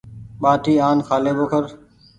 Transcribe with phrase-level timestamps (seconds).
[0.41, 1.63] ٻآٽي آن کآلي ٻوکر۔